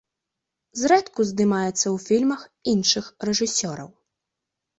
[0.83, 2.41] Зрэдку здымаецца ў фільмах
[2.73, 3.89] іншых рэжысёраў.